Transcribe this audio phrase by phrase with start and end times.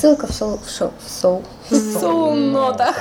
[0.00, 0.60] Ссылка в соу...
[0.64, 0.92] В шоу...
[1.04, 1.42] В соу...
[1.70, 2.94] В соу-нотах.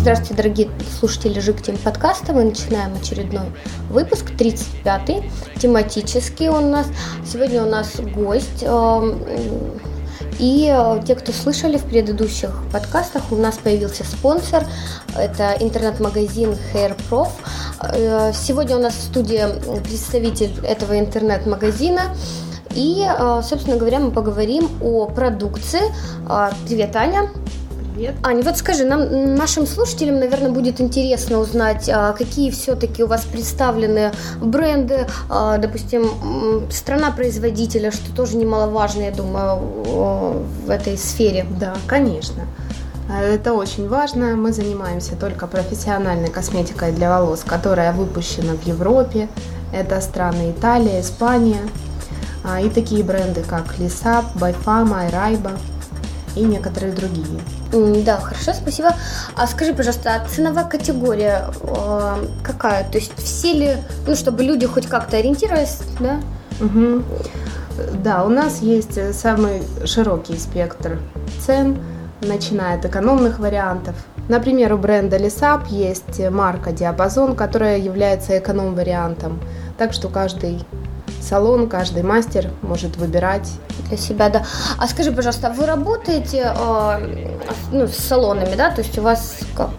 [0.00, 0.68] Здравствуйте, дорогие
[0.98, 2.32] слушатели Жиктель подкаста.
[2.32, 3.52] Мы начинаем очередной
[3.90, 5.30] выпуск, 35-й,
[5.60, 6.88] тематический он у нас.
[7.24, 8.64] Сегодня у нас гость.
[10.38, 14.64] И э, те, кто слышали в предыдущих подкастах, у нас появился спонсор.
[15.16, 17.28] Это интернет-магазин HairProf.
[17.82, 19.42] Э, сегодня у нас в студии
[19.82, 22.02] представитель этого интернет-магазина.
[22.74, 25.82] И, э, собственно говоря, мы поговорим о продукции.
[26.66, 27.30] Привет, Аня
[27.98, 28.14] привет.
[28.22, 33.24] Аня, вот скажи, нам, нашим слушателям, наверное, будет интересно узнать, а, какие все-таки у вас
[33.24, 39.58] представлены бренды, а, допустим, страна производителя, что тоже немаловажно, я думаю,
[40.64, 41.44] в этой сфере.
[41.58, 42.44] Да, конечно.
[43.10, 44.36] А, это очень важно.
[44.36, 49.28] Мы занимаемся только профессиональной косметикой для волос, которая выпущена в Европе.
[49.72, 51.62] Это страны Италия, Испания.
[52.64, 55.50] И такие бренды, как Лисап, Байфама, Айрайба
[56.36, 57.40] и некоторые другие.
[57.72, 58.94] Да, хорошо, спасибо.
[59.36, 62.84] А скажи, пожалуйста, а ценовая категория э, какая?
[62.84, 66.20] То есть все ли, ну, чтобы люди хоть как-то ориентировались, да?
[66.60, 67.02] Угу.
[68.02, 70.98] Да, у нас есть самый широкий спектр
[71.44, 71.78] цен,
[72.22, 73.94] начиная от экономных вариантов.
[74.28, 79.40] Например, у бренда Лисап есть марка Диапазон, которая является эконом-вариантом.
[79.78, 80.64] Так что каждый
[81.28, 83.50] салон, каждый мастер может выбирать
[83.88, 84.44] для себя, да.
[84.78, 87.36] А скажи, пожалуйста, вы работаете э,
[87.72, 88.70] ну, с салонами, да?
[88.70, 89.70] То есть у вас как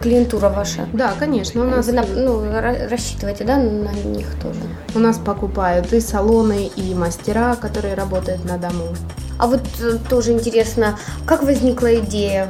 [0.00, 0.86] клиентура ваша?
[0.92, 1.62] Да, конечно.
[1.62, 1.86] У нас...
[1.86, 2.42] Вы ну,
[2.90, 4.60] рассчитываете, да, на них тоже?
[4.94, 8.94] У нас покупают и салоны, и мастера, которые работают на дому.
[9.38, 12.48] А вот э, тоже интересно, как возникла идея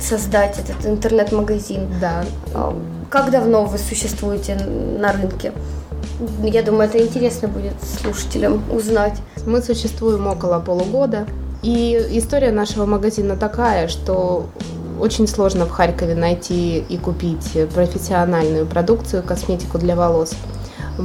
[0.00, 1.88] создать этот интернет-магазин?
[2.00, 2.24] Да.
[2.54, 2.76] А,
[3.10, 5.52] как давно вы существуете на рынке?
[6.42, 9.18] Я думаю, это интересно будет слушателям узнать.
[9.46, 11.26] Мы существуем около полугода.
[11.62, 14.46] И история нашего магазина такая, что
[14.98, 20.34] очень сложно в Харькове найти и купить профессиональную продукцию, косметику для волос.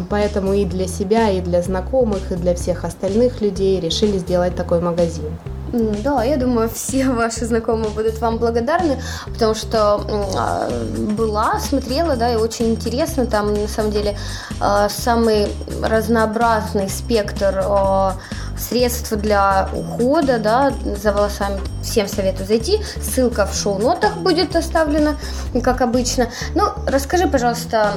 [0.10, 4.82] Поэтому и для себя, и для знакомых, и для всех остальных людей решили сделать такой
[4.82, 5.32] магазин.
[5.74, 10.02] Да, я думаю, все ваши знакомые будут вам благодарны, потому что
[10.38, 10.70] а,
[11.18, 13.26] была, смотрела, да, и очень интересно.
[13.26, 14.18] Там, на самом деле,
[14.60, 15.48] а, самый
[15.82, 18.16] разнообразный спектр а,
[18.58, 20.72] средств для ухода, да,
[21.02, 21.60] за волосами.
[21.84, 22.80] Всем советую зайти.
[23.02, 25.16] Ссылка в шоу-нотах будет оставлена,
[25.64, 26.30] как обычно.
[26.54, 27.94] Ну, расскажи, пожалуйста,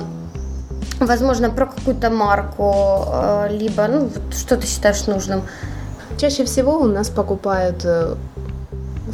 [0.98, 3.06] возможно, про какую-то марку,
[3.50, 5.42] либо, ну, что ты считаешь нужным
[6.18, 8.16] Чаще всего у нас покупают э,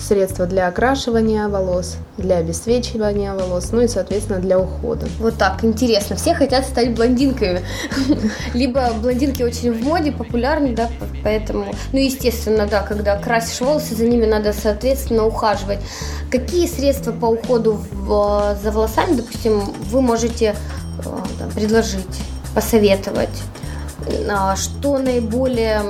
[0.01, 5.07] средства для окрашивания волос, для обесцвечивания волос, ну и, соответственно, для ухода.
[5.19, 6.17] Вот так, интересно.
[6.17, 7.61] Все хотят стать блондинками.
[8.55, 10.89] Либо блондинки очень в моде, популярны, да,
[11.23, 15.81] поэтому, ну, естественно, да, когда красишь волосы, за ними надо, соответственно, ухаживать.
[16.31, 19.61] Какие средства по уходу в, за волосами, допустим,
[19.91, 20.57] вы можете
[21.05, 22.23] э, предложить,
[22.55, 23.43] посоветовать?
[24.31, 25.83] А, что наиболее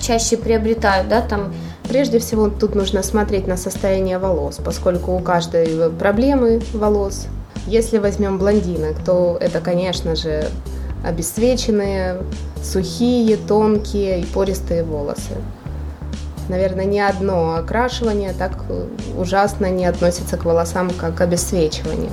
[0.00, 1.52] чаще приобретают, да, там
[1.88, 7.26] Прежде всего, тут нужно смотреть на состояние волос, поскольку у каждой проблемы волос.
[7.66, 10.48] Если возьмем блондинок, то это, конечно же,
[11.04, 12.22] обесцвеченные,
[12.62, 15.32] сухие, тонкие и пористые волосы.
[16.48, 18.64] Наверное, ни одно окрашивание так
[19.16, 22.10] ужасно не относится к волосам, как обесцвечивание.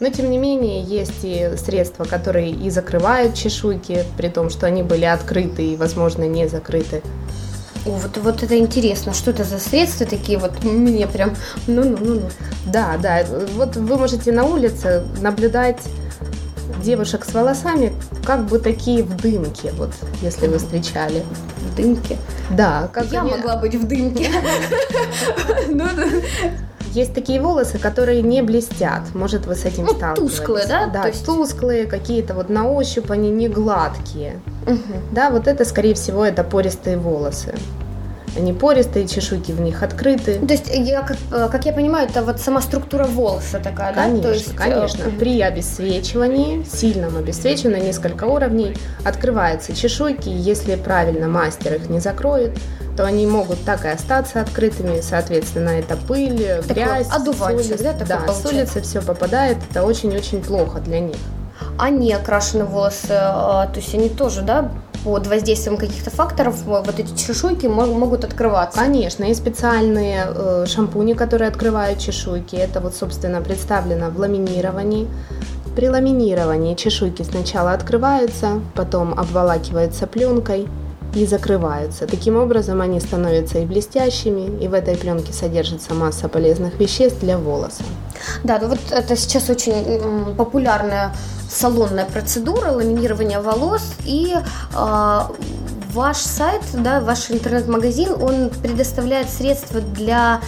[0.00, 4.82] Но, тем не менее, есть и средства, которые и закрывают чешуйки, при том, что они
[4.82, 7.02] были открыты и, возможно, не закрыты.
[7.86, 11.34] О, вот, вот это интересно, что это за средства такие, вот мне прям,
[11.66, 12.28] ну-ну-ну-ну.
[12.66, 13.24] Да, да,
[13.54, 15.78] вот вы можете на улице наблюдать
[16.82, 17.92] девушек с волосами,
[18.24, 19.90] как бы такие в дымке, вот,
[20.20, 21.22] если вы встречали.
[21.58, 22.16] В дымке?
[22.50, 22.88] Да.
[22.92, 23.30] Как Я они...
[23.30, 24.30] могла быть в дымке.
[26.96, 29.14] Есть такие волосы, которые не блестят.
[29.14, 30.32] Может, вы с этим ну, сталкивались.
[30.32, 30.86] Тусклые, да?
[30.86, 31.26] Да, То есть...
[31.26, 34.40] тусклые, какие-то вот на ощупь они не гладкие.
[34.66, 35.12] Угу.
[35.12, 37.54] Да, вот это, скорее всего, это пористые волосы.
[38.36, 40.38] Они пористые, чешуйки в них открыты.
[40.46, 44.22] То есть, я, как, э, как я понимаю, это вот сама структура волоса такая, конечно,
[44.22, 44.28] да?
[44.28, 45.02] То есть, конечно.
[45.04, 45.10] Э...
[45.18, 50.28] При обесцвечивании, сильном обесцвечивании, несколько уровней, открываются чешуйки.
[50.28, 52.58] Если правильно мастер их не закроет,
[52.96, 58.32] то они могут так и остаться открытыми, соответственно, это пыль, Такое грязь, одуванчик, да, да,
[58.32, 61.16] с улицы все попадает, это очень-очень плохо для них.
[61.78, 64.70] А не окрашенные волосы, то есть они тоже, да,
[65.06, 68.76] под воздействием каких-то факторов вот эти чешуйки могут открываться.
[68.76, 72.56] Конечно, и специальные э, шампуни, которые открывают чешуйки.
[72.56, 75.06] Это вот, собственно, представлено в ламинировании.
[75.76, 80.66] При ламинировании чешуйки сначала открываются, потом обволакиваются пленкой
[81.14, 82.08] и закрываются.
[82.08, 87.38] Таким образом они становятся и блестящими, и в этой пленке содержится масса полезных веществ для
[87.38, 87.84] волоса.
[88.42, 91.12] Да, ну вот это сейчас очень популярная
[91.56, 93.82] салонная процедура ламинирования волос.
[94.04, 95.20] И э,
[95.92, 100.40] ваш сайт, да, ваш интернет-магазин, он предоставляет средства для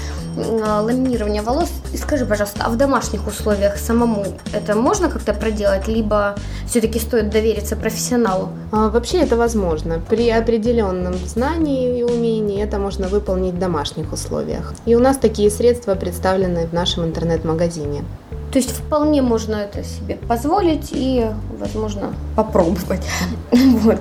[0.83, 1.71] ламинирования волос.
[1.93, 6.35] И скажи, пожалуйста, а в домашних условиях самому это можно как-то проделать, либо
[6.67, 8.51] все-таки стоит довериться профессионалу?
[8.73, 10.01] А, вообще это возможно.
[10.09, 14.75] При определенном знании и умении это можно выполнить в домашних условиях.
[14.87, 18.05] И у нас такие средства представлены в нашем интернет-магазине.
[18.53, 21.27] То есть вполне можно это себе позволить и,
[21.59, 23.03] возможно, попробовать.
[23.53, 23.99] Вот.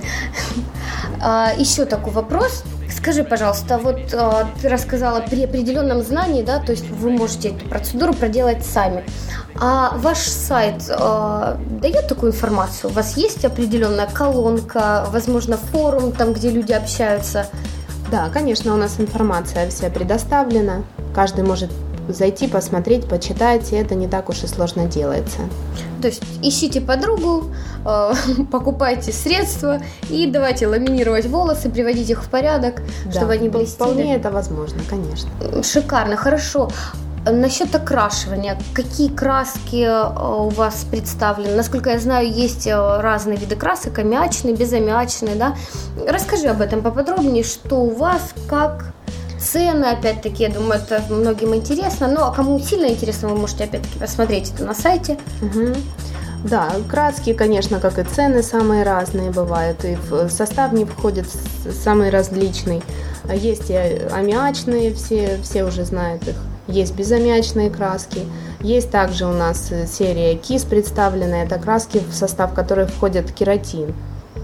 [1.20, 2.64] А, еще такой вопрос.
[2.98, 7.64] Скажи, пожалуйста, вот а, ты рассказала при определенном знании, да, то есть вы можете эту
[7.66, 9.04] процедуру проделать сами.
[9.60, 12.90] А ваш сайт а, дает такую информацию?
[12.90, 17.46] У вас есть определенная колонка, возможно, форум, там, где люди общаются?
[18.10, 20.82] Да, конечно, у нас информация вся предоставлена.
[21.14, 21.70] Каждый может
[22.08, 25.40] зайти, посмотреть, почитать, и это не так уж и сложно делается.
[26.00, 27.46] То есть ищите подругу,
[27.84, 28.12] э,
[28.52, 33.90] покупайте средства и давайте ламинировать волосы, приводить их в порядок, да, чтобы они блестели.
[33.90, 35.30] Вполне это возможно, конечно.
[35.62, 36.70] Шикарно, хорошо.
[37.30, 41.56] Насчет окрашивания, какие краски э, у вас представлены?
[41.56, 45.54] Насколько я знаю, есть э, разные виды красок, аммиачные, безаммиачные, да?
[46.06, 48.94] Расскажи об этом поподробнее, что у вас, как
[49.40, 52.08] цены, опять-таки, я думаю, это многим интересно.
[52.08, 55.18] Ну, а кому сильно интересно, вы можете, опять-таки, посмотреть это на сайте.
[55.42, 55.74] Угу.
[56.44, 59.84] Да, краски, конечно, как и цены, самые разные бывают.
[59.84, 61.26] И в состав не входит
[61.82, 62.82] самый различный.
[63.32, 66.36] Есть и аммиачные, все, все уже знают их.
[66.68, 68.20] Есть безаммиачные краски.
[68.60, 71.44] Есть также у нас серия КИС представленная.
[71.44, 73.94] Это краски, в состав которых входит кератин.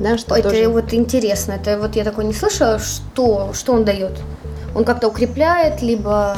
[0.01, 0.69] Да, что это тоже...
[0.69, 1.53] вот интересно.
[1.53, 4.13] Это вот я такой не слышала, что, что он дает.
[4.75, 6.37] Он как-то укрепляет, либо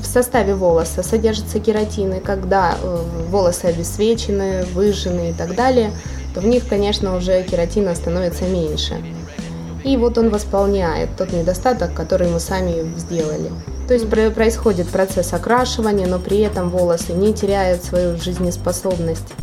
[0.00, 5.92] в составе волоса содержатся кератины, когда э, волосы обесцвечены, выжжены и так далее,
[6.34, 8.96] то в них, конечно, уже кератина становится меньше.
[9.84, 13.50] И вот он восполняет тот недостаток, который мы сами сделали.
[13.86, 19.34] То есть происходит процесс окрашивания, но при этом волосы не теряют свою жизнеспособность.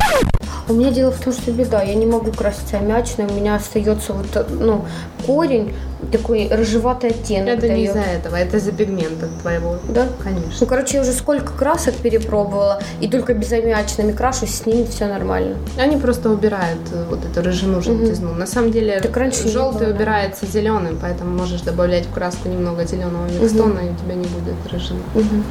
[0.67, 4.13] У меня дело в том, что беда, я не могу краситься аммиачной, у меня остается
[4.13, 4.85] вот, ну,
[5.25, 5.73] корень,
[6.11, 7.57] такой рыжеватый оттенок.
[7.57, 7.77] Это дает.
[7.77, 9.77] не из-за этого, это из-за пигмента твоего.
[9.89, 10.07] Да?
[10.23, 10.57] Конечно.
[10.59, 15.57] Ну, короче, я уже сколько красок перепробовала, и только безаммиачными крашусь, с ними все нормально.
[15.77, 18.31] Они просто убирают э, вот эту рыжину, желтизну.
[18.31, 18.39] Угу.
[18.39, 20.51] На самом деле, так раньше желтый было, убирается да.
[20.51, 23.87] зеленым, поэтому можешь добавлять в краску немного зеленого микстона, угу.
[23.87, 25.01] и у тебя не будет рыжины.
[25.15, 25.43] Угу.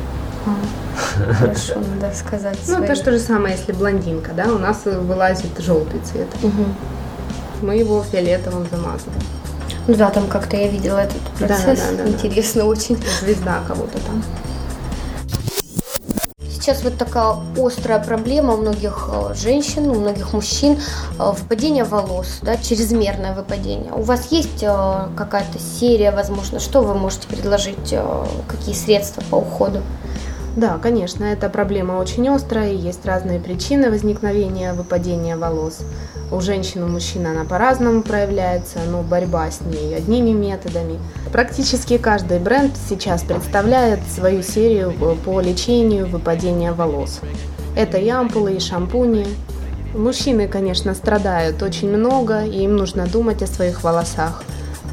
[1.39, 2.59] Хорошо, надо сказать.
[2.69, 6.29] Ну, это то же самое, если блондинка, да, у нас вылазит желтый цвет.
[6.43, 6.65] Угу.
[7.63, 9.23] Мы его фиолетовым замазываем.
[9.87, 11.81] Ну да, там как-то я видела этот процесс.
[11.81, 12.69] Да, да, да, Интересно да.
[12.69, 12.99] очень.
[13.21, 14.23] Звезда кого-то там.
[16.61, 20.79] Сейчас вот такая острая проблема у многих э, женщин, у многих мужчин
[21.19, 23.93] э, выпадение волос, да, чрезмерное выпадение.
[23.93, 27.95] У вас есть э, какая-то серия, возможно, что вы можете предложить,
[28.47, 29.81] какие средства по уходу?
[30.56, 35.80] Да, конечно, эта проблема очень острая, есть разные причины возникновения выпадения волос.
[36.33, 40.99] У женщин и мужчин она по-разному проявляется, но борьба с ней одними методами.
[41.33, 44.92] Практически каждый бренд сейчас представляет свою серию
[45.25, 47.21] по лечению выпадения волос.
[47.76, 49.26] Это и ампулы, и шампуни.
[49.95, 54.42] Мужчины, конечно, страдают очень много, и им нужно думать о своих волосах.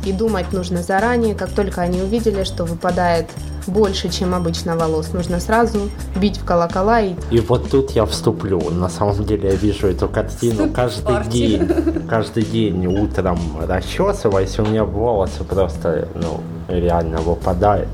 [0.07, 3.25] И думать нужно заранее, как только они увидели, что выпадает
[3.67, 5.11] больше, чем обычно волос.
[5.11, 7.01] Нужно сразу бить в колокола.
[7.01, 7.15] И...
[7.29, 8.69] и вот тут я вступлю.
[8.69, 11.69] На самом деле я вижу эту картину каждый день.
[12.09, 13.37] Каждый день утром
[13.67, 17.89] расчесываясь, у меня волосы просто ну, реально выпадают.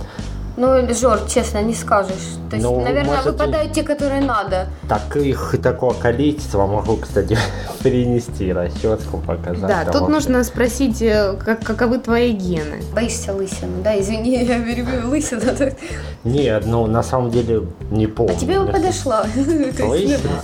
[0.56, 2.38] Ну, Жор, честно, не скажешь.
[2.50, 3.76] То есть, ну, наверное, может, выпадают и...
[3.76, 4.68] те, которые надо.
[4.88, 7.38] Так их такого количества могу, кстати,
[7.84, 9.68] перенести, расческу показать.
[9.68, 12.84] Да, тут нужно спросить, э, как, каковы твои гены.
[12.94, 14.00] Боишься лысину, да?
[14.00, 15.42] Извини, я перебью лысину.
[16.24, 18.36] Нет, ну, на самом деле, не помню.
[18.36, 19.26] А тебе бы подошла.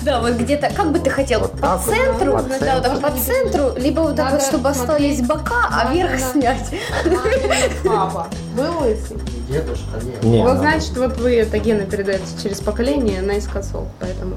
[0.01, 4.15] Да, вот где-то, как бы ты хотел, по центру, да, там по центру, либо вот
[4.15, 6.73] так вот, чтобы остались бока, а верх снять.
[7.83, 9.17] Папа был лысый?
[9.49, 10.23] Дедушка, нет.
[10.23, 14.35] Не, вот, ну, значит, вот вы это гены передаете через поколение наискосок, поэтому...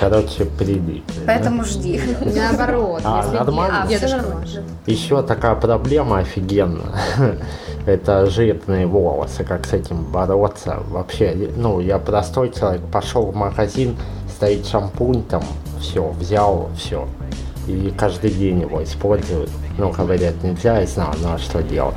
[0.00, 1.02] Короче, прилипли.
[1.26, 1.68] Поэтому да?
[1.68, 2.00] жди.
[2.34, 3.02] Наоборот.
[3.04, 3.82] А, нормально?
[3.82, 4.24] А, Дедушка
[4.86, 6.94] Еще такая проблема офигенная.
[7.86, 10.78] Это жирные волосы, как с этим бороться.
[10.88, 13.96] Вообще, ну, я простой человек, пошел в магазин,
[14.34, 15.42] стоит шампунь там,
[15.78, 17.06] все, взял, все.
[17.66, 19.50] И каждый день его используют.
[19.76, 21.94] Ну, говорят, нельзя, я знаю, ну а что делать?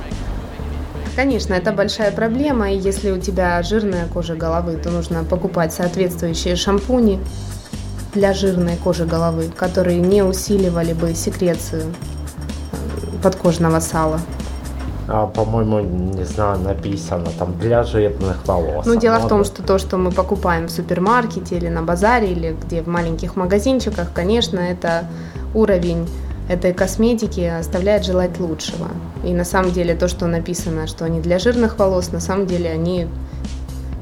[1.17, 6.55] Конечно, это большая проблема, и если у тебя жирная кожа головы, то нужно покупать соответствующие
[6.55, 7.19] шампуни
[8.13, 14.19] для жирной кожи головы, которые не усиливали бы секрецию э, подкожного сала.
[15.07, 18.85] А, по-моему, не знаю, написано там для жирных волос.
[18.85, 22.55] Ну, дело в том, что то, что мы покупаем в супермаркете или на базаре, или
[22.63, 25.05] где в маленьких магазинчиках, конечно, это
[25.55, 26.07] уровень
[26.49, 28.89] этой косметики оставляет желать лучшего.
[29.23, 32.69] И на самом деле то, что написано, что они для жирных волос, на самом деле
[32.71, 33.07] они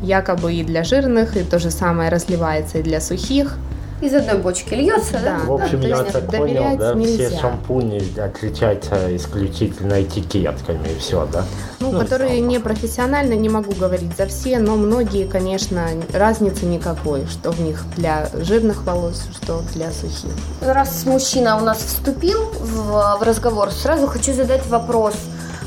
[0.02, 3.58] якобы и для жирных, и то же самое разливается и для сухих.
[4.02, 5.40] Из одной бочки льется, да?
[5.40, 5.46] да?
[5.46, 7.30] В общем, да, я так понял, да, нельзя.
[7.30, 11.46] все шампуни отличаются исключительно этикетками и все, да?
[11.80, 17.26] Ну, ну которые не профессионально, не могу говорить за все, но многие, конечно, разницы никакой,
[17.28, 20.32] что в них для жирных волос, что для сухих.
[20.62, 25.16] Раз мужчина у нас вступил в, в разговор, сразу хочу задать вопрос.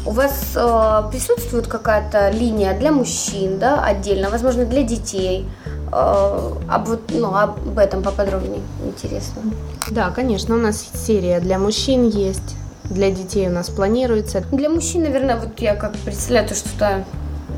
[0.04, 5.47] У вас э, присутствует какая-то линия для мужчин, да, отдельно, возможно, для детей?
[5.92, 9.42] Э, об, ну, об этом поподробнее интересно.
[9.90, 14.42] Да, конечно, у нас серия для мужчин есть, для детей у нас планируется.
[14.52, 17.04] Для мужчин, наверное, вот я как представляю, то что-то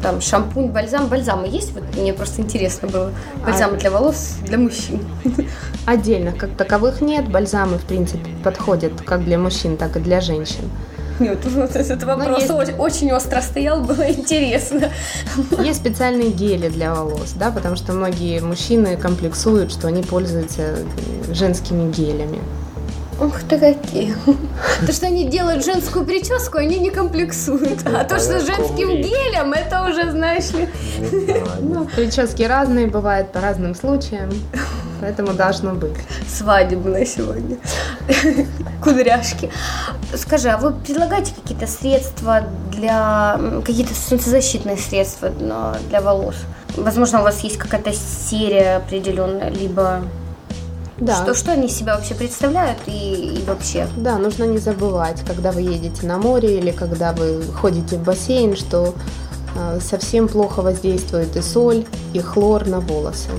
[0.02, 1.08] там шампунь, бальзам.
[1.08, 1.72] Бальзамы есть?
[1.72, 3.12] Вот мне просто интересно было.
[3.44, 3.80] Бальзамы а...
[3.80, 5.04] для волос для мужчин.
[5.86, 7.30] Отдельных как таковых нет.
[7.30, 10.70] Бальзамы, в принципе, подходят как для мужчин, так и для женщин.
[11.20, 12.50] Нет, вот этот вопрос есть...
[12.50, 14.90] очень, очень остро стоял, было интересно.
[15.62, 20.78] Есть специальные гели для волос, да, потому что многие мужчины комплексуют, что они пользуются
[21.30, 22.38] женскими гелями.
[23.20, 24.14] Ух ты какие.
[24.86, 27.80] То, что они делают женскую прическу, они не комплексуют.
[27.84, 30.66] А то, что женским гелем, это уже, знаешь ли...
[31.60, 34.30] Ну, прически разные, бывают по разным случаям.
[35.00, 35.96] Поэтому должно быть.
[36.28, 37.56] Свадебная сегодня.
[38.82, 39.50] Кудряшки.
[40.14, 43.40] Скажи, а вы предлагаете какие-то средства для...
[43.64, 46.36] Какие-то солнцезащитные средства для волос?
[46.76, 50.02] Возможно, у вас есть какая-то серия определенная, либо
[50.98, 51.22] да.
[51.22, 53.88] Что, что они себя вообще представляют и, и вообще?
[53.96, 58.54] Да, нужно не забывать, когда вы едете на море или когда вы ходите в бассейн,
[58.54, 58.94] что
[59.56, 63.30] э, совсем плохо воздействует и соль, и хлор на волосы.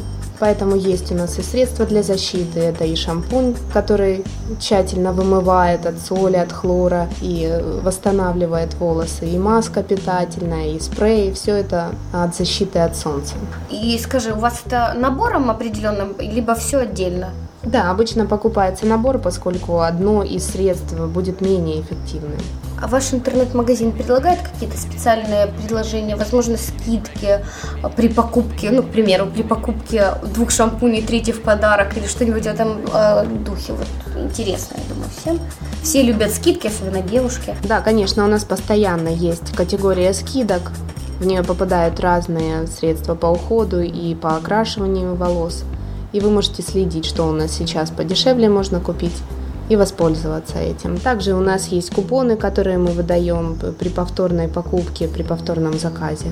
[0.41, 2.59] Поэтому есть у нас и средства для защиты.
[2.61, 4.25] Это и шампунь, который
[4.59, 9.29] тщательно вымывает от соли, от хлора и восстанавливает волосы.
[9.29, 11.31] И маска питательная, и спрей.
[11.31, 13.35] Все это от защиты от солнца.
[13.69, 17.29] И скажи, у вас это набором определенным, либо все отдельно?
[17.61, 22.39] Да, обычно покупается набор, поскольку одно из средств будет менее эффективным.
[22.81, 27.45] А ваш интернет-магазин предлагает какие-то специальные предложения, возможно, скидки
[27.83, 32.43] а, при покупке, ну, к примеру, при покупке двух шампуней, третий в подарок или что-нибудь
[32.43, 33.73] в этом э, духе?
[33.73, 35.39] Вот интересно, я думаю, всем.
[35.83, 37.55] Все любят скидки, особенно девушки.
[37.63, 40.71] Да, конечно, у нас постоянно есть категория скидок.
[41.19, 45.65] В нее попадают разные средства по уходу и по окрашиванию волос.
[46.13, 49.13] И вы можете следить, что у нас сейчас подешевле можно купить
[49.71, 50.97] и воспользоваться этим.
[50.97, 56.25] Также у нас есть купоны, которые мы выдаем при повторной покупке, при повторном заказе.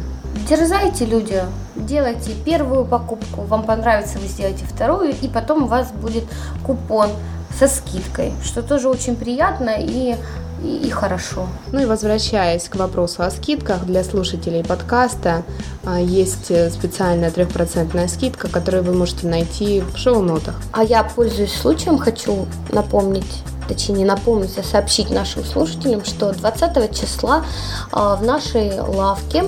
[0.49, 1.41] Дерзайте, люди,
[1.77, 6.25] делайте первую покупку, вам понравится, вы сделаете вторую, и потом у вас будет
[6.65, 7.07] купон
[7.57, 10.15] со скидкой, что тоже очень приятно и
[10.63, 11.47] и, и хорошо.
[11.71, 15.43] Ну и возвращаясь к вопросу о скидках, для слушателей подкаста
[15.83, 20.55] а, есть э, специальная трехпроцентная скидка, которую вы можете найти в шоу-нотах.
[20.71, 27.45] А я, пользуясь случаем, хочу напомнить точнее напомнить, а сообщить нашим слушателям, что 20 числа
[27.91, 29.45] а, в нашей лавке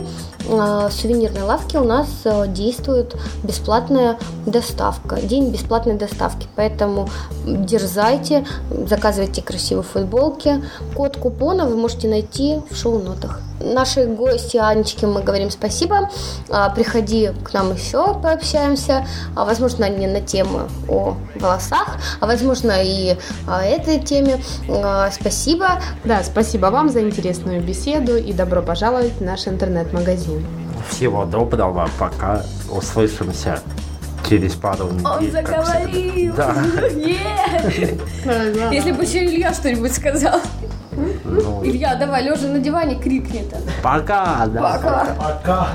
[0.49, 7.09] Э, сувенирной лавке у нас э, действует бесплатная доставка, день бесплатной доставки, поэтому
[7.45, 8.45] дерзайте,
[8.87, 10.63] заказывайте красивые футболки.
[10.95, 13.39] Код купона вы можете найти в шоу-нотах.
[13.63, 16.09] Нашей гости Анечке мы говорим спасибо.
[16.49, 19.05] А, приходи к нам еще, пообщаемся.
[19.35, 24.41] А, возможно, не на тему о волосах, а возможно и о этой теме.
[24.69, 25.81] А, спасибо.
[26.03, 30.45] Да, спасибо вам за интересную беседу и добро пожаловать в наш интернет-магазин.
[30.89, 33.59] Всего доброго, пока услышимся
[34.27, 35.05] через пару недель.
[35.05, 36.33] Он заговорил!
[36.35, 36.55] Да.
[38.71, 40.39] Если бы еще Илья что-нибудь сказал.
[41.23, 41.63] Ну...
[41.63, 43.57] Илья, давай, лежа на диване, крикни это.
[43.83, 44.61] Пока, да.
[44.61, 45.15] Пока.
[45.17, 45.67] Пока.